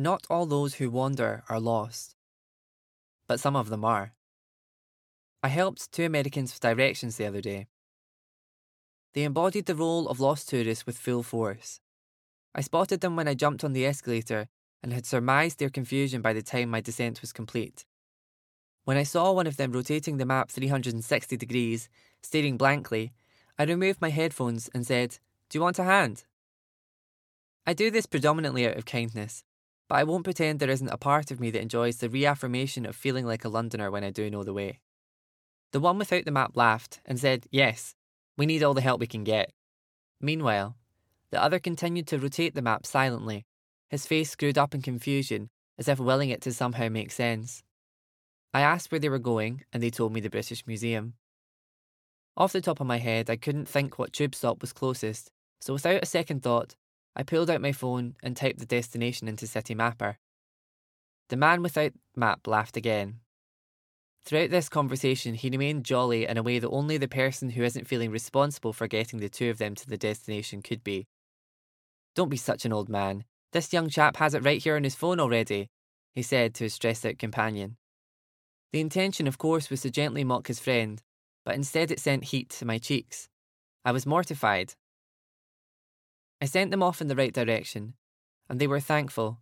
Not 0.00 0.28
all 0.30 0.46
those 0.46 0.74
who 0.74 0.90
wander 0.90 1.42
are 1.48 1.58
lost, 1.58 2.14
but 3.26 3.40
some 3.40 3.56
of 3.56 3.68
them 3.68 3.84
are. 3.84 4.12
I 5.42 5.48
helped 5.48 5.90
two 5.90 6.04
Americans 6.04 6.52
with 6.52 6.60
directions 6.60 7.16
the 7.16 7.26
other 7.26 7.40
day. 7.40 7.66
They 9.12 9.24
embodied 9.24 9.66
the 9.66 9.74
role 9.74 10.08
of 10.08 10.20
lost 10.20 10.48
tourists 10.48 10.86
with 10.86 10.96
full 10.96 11.24
force. 11.24 11.80
I 12.54 12.60
spotted 12.60 13.00
them 13.00 13.16
when 13.16 13.26
I 13.26 13.34
jumped 13.34 13.64
on 13.64 13.72
the 13.72 13.84
escalator 13.84 14.46
and 14.84 14.92
had 14.92 15.04
surmised 15.04 15.58
their 15.58 15.68
confusion 15.68 16.22
by 16.22 16.32
the 16.32 16.42
time 16.42 16.70
my 16.70 16.80
descent 16.80 17.20
was 17.20 17.32
complete. 17.32 17.84
When 18.84 18.96
I 18.96 19.02
saw 19.02 19.32
one 19.32 19.48
of 19.48 19.56
them 19.56 19.72
rotating 19.72 20.18
the 20.18 20.24
map 20.24 20.52
360 20.52 21.36
degrees, 21.36 21.88
staring 22.22 22.56
blankly, 22.56 23.12
I 23.58 23.64
removed 23.64 24.00
my 24.00 24.10
headphones 24.10 24.70
and 24.72 24.86
said, 24.86 25.18
Do 25.50 25.58
you 25.58 25.62
want 25.62 25.80
a 25.80 25.84
hand? 25.84 26.22
I 27.66 27.74
do 27.74 27.90
this 27.90 28.06
predominantly 28.06 28.64
out 28.64 28.76
of 28.76 28.86
kindness, 28.86 29.42
but 29.88 29.96
I 29.96 30.04
won't 30.04 30.24
pretend 30.24 30.60
there 30.60 30.70
isn't 30.70 30.88
a 30.88 30.98
part 30.98 31.30
of 31.30 31.40
me 31.40 31.50
that 31.50 31.62
enjoys 31.62 31.96
the 31.96 32.10
reaffirmation 32.10 32.84
of 32.84 32.94
feeling 32.94 33.24
like 33.24 33.44
a 33.44 33.48
Londoner 33.48 33.90
when 33.90 34.04
I 34.04 34.10
do 34.10 34.30
know 34.30 34.44
the 34.44 34.52
way. 34.52 34.80
The 35.72 35.80
one 35.80 35.98
without 35.98 36.24
the 36.24 36.30
map 36.30 36.52
laughed 36.54 37.00
and 37.06 37.18
said, 37.18 37.46
Yes, 37.50 37.94
we 38.36 38.46
need 38.46 38.62
all 38.62 38.74
the 38.74 38.80
help 38.80 39.00
we 39.00 39.06
can 39.06 39.24
get. 39.24 39.50
Meanwhile, 40.20 40.76
the 41.30 41.42
other 41.42 41.58
continued 41.58 42.06
to 42.08 42.18
rotate 42.18 42.54
the 42.54 42.62
map 42.62 42.86
silently, 42.86 43.44
his 43.88 44.06
face 44.06 44.30
screwed 44.30 44.58
up 44.58 44.74
in 44.74 44.82
confusion, 44.82 45.48
as 45.78 45.88
if 45.88 45.98
willing 45.98 46.30
it 46.30 46.42
to 46.42 46.52
somehow 46.52 46.88
make 46.88 47.10
sense. 47.10 47.62
I 48.52 48.60
asked 48.60 48.90
where 48.90 48.98
they 48.98 49.08
were 49.08 49.18
going, 49.18 49.64
and 49.72 49.82
they 49.82 49.90
told 49.90 50.12
me 50.12 50.20
the 50.20 50.30
British 50.30 50.66
Museum. 50.66 51.14
Off 52.36 52.52
the 52.52 52.60
top 52.60 52.80
of 52.80 52.86
my 52.86 52.98
head, 52.98 53.28
I 53.28 53.36
couldn't 53.36 53.68
think 53.68 53.98
what 53.98 54.12
tube 54.12 54.34
stop 54.34 54.60
was 54.60 54.72
closest, 54.72 55.30
so 55.60 55.72
without 55.74 56.02
a 56.02 56.06
second 56.06 56.42
thought, 56.42 56.76
I 57.16 57.22
pulled 57.22 57.50
out 57.50 57.60
my 57.60 57.72
phone 57.72 58.16
and 58.22 58.36
typed 58.36 58.58
the 58.58 58.66
destination 58.66 59.28
into 59.28 59.46
Citymapper. 59.46 60.16
The 61.28 61.36
man 61.36 61.62
without 61.62 61.92
map 62.16 62.46
laughed 62.46 62.76
again. 62.76 63.20
Throughout 64.24 64.50
this 64.50 64.68
conversation, 64.68 65.34
he 65.34 65.50
remained 65.50 65.84
jolly 65.84 66.26
in 66.26 66.36
a 66.36 66.42
way 66.42 66.58
that 66.58 66.68
only 66.68 66.98
the 66.98 67.08
person 67.08 67.50
who 67.50 67.62
isn't 67.62 67.88
feeling 67.88 68.10
responsible 68.10 68.72
for 68.72 68.86
getting 68.86 69.20
the 69.20 69.28
two 69.28 69.50
of 69.50 69.58
them 69.58 69.74
to 69.74 69.88
the 69.88 69.96
destination 69.96 70.62
could 70.62 70.84
be. 70.84 71.06
Don't 72.14 72.28
be 72.28 72.36
such 72.36 72.64
an 72.64 72.72
old 72.72 72.88
man. 72.88 73.24
This 73.52 73.72
young 73.72 73.88
chap 73.88 74.16
has 74.16 74.34
it 74.34 74.44
right 74.44 74.62
here 74.62 74.76
on 74.76 74.84
his 74.84 74.94
phone 74.94 75.20
already, 75.20 75.68
he 76.14 76.22
said 76.22 76.54
to 76.54 76.64
his 76.64 76.74
stressed 76.74 77.06
out 77.06 77.18
companion. 77.18 77.76
The 78.72 78.80
intention, 78.80 79.26
of 79.26 79.38
course, 79.38 79.70
was 79.70 79.80
to 79.82 79.90
gently 79.90 80.24
mock 80.24 80.48
his 80.48 80.60
friend, 80.60 81.00
but 81.44 81.54
instead 81.54 81.90
it 81.90 82.00
sent 82.00 82.24
heat 82.24 82.50
to 82.50 82.66
my 82.66 82.76
cheeks. 82.76 83.28
I 83.84 83.92
was 83.92 84.04
mortified. 84.04 84.74
I 86.40 86.46
sent 86.46 86.70
them 86.70 86.82
off 86.82 87.00
in 87.00 87.08
the 87.08 87.16
right 87.16 87.32
direction, 87.32 87.94
and 88.48 88.60
they 88.60 88.66
were 88.66 88.80
thankful, 88.80 89.40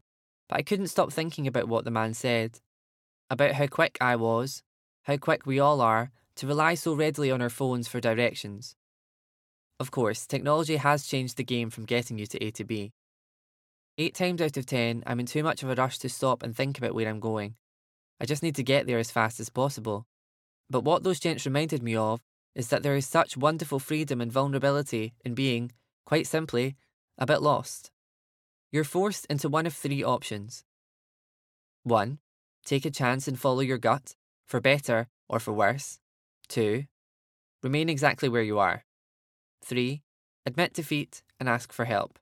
but 0.49 0.59
I 0.59 0.63
couldn't 0.63 0.89
stop 0.89 1.13
thinking 1.13 1.47
about 1.47 1.69
what 1.69 1.85
the 1.85 1.91
man 1.91 2.15
said 2.15 2.61
about 3.29 3.53
how 3.53 3.67
quick 3.67 3.99
I 4.01 4.17
was, 4.17 4.63
how 5.05 5.17
quick 5.17 5.47
we 5.47 5.59
all 5.59 5.81
are, 5.81 6.13
to 6.37 6.47
rely 6.47 6.75
so 6.75 6.95
readily 6.95 7.31
on 7.31 7.43
our 7.43 7.51
phones 7.51 7.89
for 7.89 8.01
directions. 8.01 8.77
Of 9.81 9.91
course, 9.91 10.27
technology 10.27 10.77
has 10.77 11.07
changed 11.07 11.37
the 11.37 11.45
game 11.45 11.71
from 11.71 11.85
getting 11.85 12.19
you 12.19 12.27
to 12.27 12.45
A 12.45 12.51
to 12.53 12.65
B. 12.65 12.93
Eight 13.99 14.15
times 14.15 14.41
out 14.41 14.57
of 14.57 14.67
ten, 14.67 15.03
I'm 15.07 15.21
in 15.21 15.27
too 15.27 15.43
much 15.43 15.63
of 15.63 15.71
a 15.71 15.75
rush 15.75 15.99
to 15.99 16.09
stop 16.09 16.43
and 16.43 16.55
think 16.55 16.79
about 16.79 16.95
where 16.95 17.09
I'm 17.09 17.21
going. 17.21 17.57
I 18.21 18.27
just 18.27 18.43
need 18.43 18.55
to 18.57 18.63
get 18.63 18.87
there 18.87 18.99
as 18.99 19.11
fast 19.11 19.41
as 19.41 19.49
possible. 19.49 20.07
But 20.71 20.85
what 20.85 21.03
those 21.03 21.21
gents 21.21 21.47
reminded 21.47 21.83
me 21.83 21.97
of 21.97 22.21
is 22.55 22.69
that 22.69 22.83
there 22.83 22.97
is 22.97 23.07
such 23.07 23.37
wonderful 23.37 23.79
freedom 23.79 24.21
and 24.21 24.33
vulnerability 24.33 25.15
in 25.25 25.35
being, 25.35 25.73
quite 26.05 26.27
simply, 26.27 26.77
a 27.19 27.27
bit 27.27 27.43
lost. 27.43 27.91
You're 28.73 28.85
forced 28.85 29.27
into 29.27 29.49
one 29.49 29.67
of 29.67 29.75
three 29.75 30.03
options. 30.03 30.65
1. 31.85 32.19
Take 32.65 32.85
a 32.85 32.91
chance 32.91 33.29
and 33.29 33.39
follow 33.39 33.61
your 33.61 33.79
gut, 33.79 34.17
for 34.47 34.61
better 34.61 35.09
or 35.29 35.39
for 35.39 35.53
worse. 35.53 35.99
2. 36.49 36.85
Remain 37.63 37.89
exactly 37.89 38.29
where 38.29 38.43
you 38.43 38.59
are. 38.59 38.85
3. 39.65 40.03
Admit 40.45 40.75
defeat 40.75 41.23
and 41.41 41.49
ask 41.49 41.73
for 41.73 41.85
help. 41.85 42.19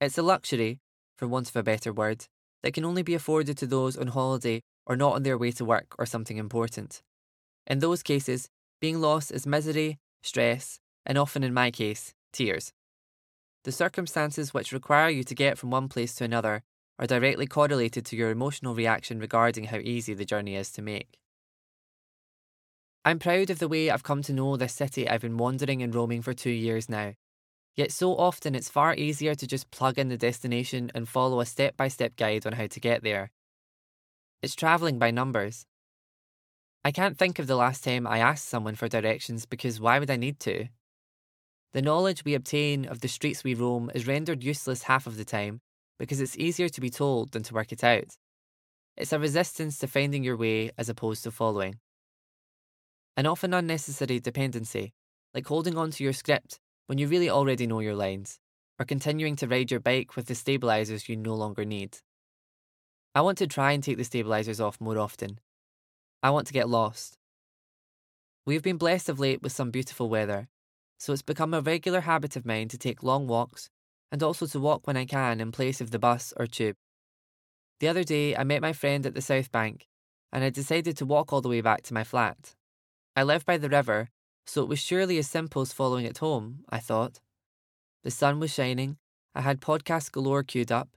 It's 0.00 0.18
a 0.18 0.22
luxury, 0.22 0.80
for 1.16 1.26
want 1.26 1.48
of 1.48 1.56
a 1.56 1.62
better 1.62 1.92
word, 1.92 2.26
that 2.62 2.74
can 2.74 2.84
only 2.84 3.02
be 3.02 3.14
afforded 3.14 3.58
to 3.58 3.66
those 3.66 3.96
on 3.96 4.08
holiday 4.08 4.62
or 4.86 4.96
not 4.96 5.14
on 5.14 5.22
their 5.22 5.38
way 5.38 5.50
to 5.52 5.64
work 5.64 5.94
or 5.98 6.06
something 6.06 6.36
important. 6.36 7.02
In 7.66 7.80
those 7.80 8.02
cases, 8.02 8.48
being 8.80 9.00
lost 9.00 9.32
is 9.32 9.46
misery, 9.46 9.98
stress, 10.22 10.78
and 11.04 11.18
often 11.18 11.42
in 11.42 11.52
my 11.52 11.70
case, 11.70 12.14
tears. 12.32 12.72
The 13.68 13.72
circumstances 13.72 14.54
which 14.54 14.72
require 14.72 15.10
you 15.10 15.22
to 15.24 15.34
get 15.34 15.58
from 15.58 15.70
one 15.70 15.88
place 15.88 16.14
to 16.14 16.24
another 16.24 16.62
are 16.98 17.06
directly 17.06 17.46
correlated 17.46 18.06
to 18.06 18.16
your 18.16 18.30
emotional 18.30 18.74
reaction 18.74 19.18
regarding 19.18 19.64
how 19.64 19.76
easy 19.76 20.14
the 20.14 20.24
journey 20.24 20.56
is 20.56 20.70
to 20.72 20.80
make. 20.80 21.18
I'm 23.04 23.18
proud 23.18 23.50
of 23.50 23.58
the 23.58 23.68
way 23.68 23.90
I've 23.90 24.02
come 24.02 24.22
to 24.22 24.32
know 24.32 24.56
this 24.56 24.72
city 24.72 25.06
I've 25.06 25.20
been 25.20 25.36
wandering 25.36 25.82
and 25.82 25.94
roaming 25.94 26.22
for 26.22 26.32
two 26.32 26.48
years 26.48 26.88
now. 26.88 27.12
Yet 27.76 27.92
so 27.92 28.16
often 28.16 28.54
it's 28.54 28.70
far 28.70 28.94
easier 28.94 29.34
to 29.34 29.46
just 29.46 29.70
plug 29.70 29.98
in 29.98 30.08
the 30.08 30.16
destination 30.16 30.90
and 30.94 31.06
follow 31.06 31.38
a 31.38 31.44
step 31.44 31.76
by 31.76 31.88
step 31.88 32.16
guide 32.16 32.46
on 32.46 32.54
how 32.54 32.68
to 32.68 32.80
get 32.80 33.02
there. 33.02 33.32
It's 34.40 34.56
travelling 34.56 34.98
by 34.98 35.10
numbers. 35.10 35.66
I 36.86 36.90
can't 36.90 37.18
think 37.18 37.38
of 37.38 37.46
the 37.46 37.56
last 37.56 37.84
time 37.84 38.06
I 38.06 38.20
asked 38.20 38.48
someone 38.48 38.76
for 38.76 38.88
directions 38.88 39.44
because 39.44 39.78
why 39.78 39.98
would 39.98 40.10
I 40.10 40.16
need 40.16 40.40
to? 40.40 40.68
The 41.74 41.82
knowledge 41.82 42.24
we 42.24 42.34
obtain 42.34 42.86
of 42.86 43.00
the 43.00 43.08
streets 43.08 43.44
we 43.44 43.54
roam 43.54 43.90
is 43.94 44.06
rendered 44.06 44.42
useless 44.42 44.84
half 44.84 45.06
of 45.06 45.16
the 45.16 45.24
time 45.24 45.60
because 45.98 46.20
it's 46.20 46.38
easier 46.38 46.68
to 46.68 46.80
be 46.80 46.88
told 46.88 47.32
than 47.32 47.42
to 47.42 47.54
work 47.54 47.72
it 47.72 47.84
out. 47.84 48.16
It's 48.96 49.12
a 49.12 49.18
resistance 49.18 49.78
to 49.78 49.86
finding 49.86 50.24
your 50.24 50.36
way 50.36 50.70
as 50.78 50.88
opposed 50.88 51.24
to 51.24 51.30
following. 51.30 51.78
An 53.16 53.26
often 53.26 53.52
unnecessary 53.52 54.18
dependency, 54.18 54.92
like 55.34 55.46
holding 55.46 55.76
on 55.76 55.90
to 55.90 56.04
your 56.04 56.12
script 56.12 56.58
when 56.86 56.98
you 56.98 57.06
really 57.06 57.28
already 57.28 57.66
know 57.66 57.80
your 57.80 57.94
lines, 57.94 58.38
or 58.78 58.86
continuing 58.86 59.36
to 59.36 59.46
ride 59.46 59.70
your 59.70 59.80
bike 59.80 60.16
with 60.16 60.26
the 60.26 60.34
stabilizers 60.34 61.08
you 61.08 61.16
no 61.16 61.34
longer 61.34 61.64
need. 61.64 61.98
I 63.14 63.20
want 63.20 63.38
to 63.38 63.46
try 63.46 63.72
and 63.72 63.82
take 63.82 63.98
the 63.98 64.04
stabilizers 64.04 64.60
off 64.60 64.80
more 64.80 64.98
often. 64.98 65.38
I 66.22 66.30
want 66.30 66.46
to 66.46 66.52
get 66.52 66.68
lost. 66.68 67.18
We've 68.46 68.62
been 68.62 68.78
blessed 68.78 69.08
of 69.08 69.20
late 69.20 69.42
with 69.42 69.52
some 69.52 69.70
beautiful 69.70 70.08
weather, 70.08 70.48
so 70.98 71.12
it's 71.12 71.22
become 71.22 71.54
a 71.54 71.60
regular 71.60 72.02
habit 72.02 72.36
of 72.36 72.44
mine 72.44 72.68
to 72.68 72.78
take 72.78 73.02
long 73.02 73.26
walks 73.26 73.70
and 74.10 74.22
also 74.22 74.46
to 74.46 74.60
walk 74.60 74.86
when 74.86 74.96
I 74.96 75.04
can 75.04 75.40
in 75.40 75.52
place 75.52 75.80
of 75.80 75.90
the 75.90 75.98
bus 75.98 76.32
or 76.36 76.46
tube. 76.46 76.76
The 77.80 77.88
other 77.88 78.04
day, 78.04 78.36
I 78.36 78.44
met 78.44 78.62
my 78.62 78.72
friend 78.72 79.06
at 79.06 79.14
the 79.14 79.22
South 79.22 79.52
Bank, 79.52 79.86
and 80.32 80.42
I 80.42 80.50
decided 80.50 80.96
to 80.96 81.06
walk 81.06 81.32
all 81.32 81.40
the 81.40 81.48
way 81.48 81.60
back 81.60 81.82
to 81.84 81.94
my 81.94 82.04
flat. 82.04 82.54
I 83.14 83.22
live 83.22 83.44
by 83.44 83.58
the 83.58 83.68
river, 83.68 84.08
so 84.46 84.62
it 84.62 84.68
was 84.68 84.78
surely 84.78 85.18
as 85.18 85.28
simple 85.28 85.62
as 85.62 85.72
following 85.72 86.04
it 86.04 86.18
home, 86.18 86.64
I 86.68 86.78
thought. 86.80 87.20
The 88.02 88.10
sun 88.10 88.40
was 88.40 88.52
shining, 88.52 88.96
I 89.34 89.42
had 89.42 89.60
podcasts 89.60 90.10
galore 90.10 90.42
queued 90.42 90.72
up, 90.72 90.88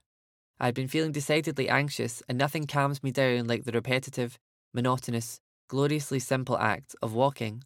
I 0.59 0.65
had 0.65 0.75
been 0.75 0.87
feeling 0.87 1.11
decidedly 1.11 1.69
anxious, 1.69 2.23
and 2.29 2.37
nothing 2.37 2.67
calms 2.67 3.03
me 3.03 3.11
down 3.11 3.47
like 3.47 3.63
the 3.63 3.71
repetitive, 3.71 4.37
monotonous, 4.73 5.39
gloriously 5.67 6.19
simple 6.19 6.57
act 6.57 6.95
of 7.01 7.13
walking. 7.13 7.63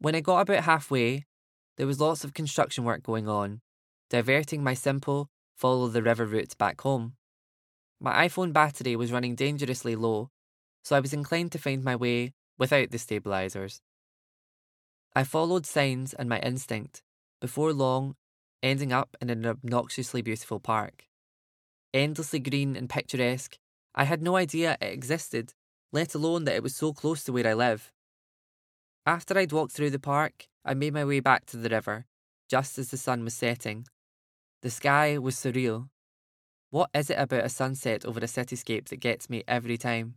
When 0.00 0.14
I 0.14 0.20
got 0.20 0.40
about 0.40 0.64
halfway, 0.64 1.26
there 1.76 1.86
was 1.86 2.00
lots 2.00 2.22
of 2.22 2.34
construction 2.34 2.84
work 2.84 3.02
going 3.02 3.28
on, 3.28 3.60
diverting 4.10 4.62
my 4.62 4.74
simple, 4.74 5.28
follow 5.56 5.88
the 5.88 6.02
river 6.02 6.24
route 6.24 6.56
back 6.56 6.80
home. 6.80 7.14
My 8.00 8.28
iPhone 8.28 8.52
battery 8.52 8.94
was 8.94 9.10
running 9.10 9.34
dangerously 9.34 9.96
low, 9.96 10.30
so 10.84 10.94
I 10.94 11.00
was 11.00 11.12
inclined 11.12 11.50
to 11.52 11.58
find 11.58 11.82
my 11.82 11.96
way 11.96 12.32
without 12.56 12.90
the 12.90 12.98
stabilizers. 12.98 13.80
I 15.16 15.24
followed 15.24 15.66
signs 15.66 16.14
and 16.14 16.28
my 16.28 16.38
instinct, 16.40 17.02
before 17.40 17.72
long 17.72 18.14
ending 18.62 18.92
up 18.92 19.16
in 19.20 19.30
an 19.30 19.46
obnoxiously 19.46 20.22
beautiful 20.22 20.60
park. 20.60 21.06
Endlessly 21.92 22.38
green 22.38 22.76
and 22.76 22.88
picturesque, 22.88 23.56
I 23.94 24.04
had 24.04 24.22
no 24.22 24.36
idea 24.36 24.76
it 24.80 24.92
existed, 24.92 25.54
let 25.92 26.14
alone 26.14 26.44
that 26.44 26.54
it 26.54 26.62
was 26.62 26.76
so 26.76 26.92
close 26.92 27.24
to 27.24 27.32
where 27.32 27.46
I 27.46 27.54
live. 27.54 27.92
After 29.08 29.38
I'd 29.38 29.52
walked 29.52 29.72
through 29.72 29.88
the 29.88 29.98
park, 29.98 30.48
I 30.66 30.74
made 30.74 30.92
my 30.92 31.02
way 31.02 31.20
back 31.20 31.46
to 31.46 31.56
the 31.56 31.70
river, 31.70 32.04
just 32.46 32.78
as 32.78 32.90
the 32.90 32.98
sun 32.98 33.24
was 33.24 33.32
setting. 33.32 33.86
The 34.60 34.68
sky 34.68 35.16
was 35.16 35.34
surreal. 35.34 35.88
What 36.68 36.90
is 36.92 37.08
it 37.08 37.18
about 37.18 37.46
a 37.46 37.48
sunset 37.48 38.04
over 38.04 38.20
a 38.20 38.24
cityscape 38.24 38.88
that 38.90 39.00
gets 39.00 39.30
me 39.30 39.44
every 39.48 39.78
time? 39.78 40.16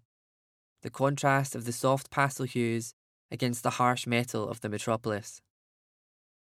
The 0.81 0.89
contrast 0.89 1.55
of 1.55 1.63
the 1.63 1.71
soft 1.71 2.11
pastel 2.11 2.45
hues 2.45 2.93
against 3.31 3.63
the 3.63 3.69
harsh 3.79 4.05
metal 4.05 4.49
of 4.49 4.59
the 4.59 4.67
metropolis. 4.67 5.41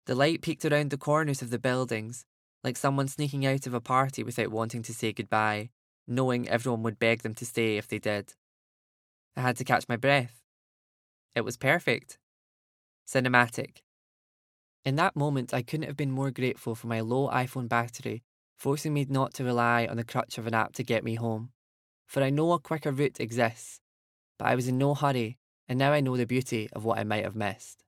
The 0.06 0.16
light 0.16 0.42
peeked 0.42 0.64
around 0.64 0.90
the 0.90 0.98
corners 0.98 1.42
of 1.42 1.50
the 1.50 1.60
buildings, 1.60 2.24
like 2.64 2.76
someone 2.76 3.06
sneaking 3.06 3.46
out 3.46 3.68
of 3.68 3.74
a 3.74 3.80
party 3.80 4.24
without 4.24 4.48
wanting 4.48 4.82
to 4.82 4.92
say 4.92 5.12
goodbye, 5.12 5.70
knowing 6.08 6.48
everyone 6.48 6.82
would 6.82 6.98
beg 6.98 7.22
them 7.22 7.34
to 7.34 7.46
stay 7.46 7.76
if 7.76 7.86
they 7.86 8.00
did. 8.00 8.34
I 9.36 9.42
had 9.42 9.58
to 9.58 9.64
catch 9.64 9.88
my 9.88 9.96
breath. 9.96 10.42
It 11.36 11.42
was 11.42 11.56
perfect. 11.56 12.18
Cinematic. 13.12 13.82
In 14.86 14.96
that 14.96 15.14
moment, 15.14 15.52
I 15.52 15.60
couldn't 15.60 15.86
have 15.86 15.98
been 15.98 16.10
more 16.10 16.30
grateful 16.30 16.74
for 16.74 16.86
my 16.86 17.00
low 17.00 17.28
iPhone 17.28 17.68
battery 17.68 18.22
forcing 18.56 18.94
me 18.94 19.04
not 19.06 19.34
to 19.34 19.44
rely 19.44 19.86
on 19.86 19.98
the 19.98 20.04
crutch 20.04 20.38
of 20.38 20.46
an 20.46 20.54
app 20.54 20.72
to 20.72 20.82
get 20.82 21.04
me 21.04 21.16
home. 21.16 21.50
For 22.06 22.22
I 22.22 22.30
know 22.30 22.52
a 22.52 22.58
quicker 22.58 22.90
route 22.90 23.20
exists, 23.20 23.80
but 24.38 24.46
I 24.48 24.54
was 24.54 24.66
in 24.66 24.78
no 24.78 24.94
hurry, 24.94 25.36
and 25.68 25.78
now 25.78 25.92
I 25.92 26.00
know 26.00 26.16
the 26.16 26.24
beauty 26.24 26.70
of 26.72 26.84
what 26.84 26.98
I 26.98 27.04
might 27.04 27.24
have 27.24 27.36
missed. 27.36 27.81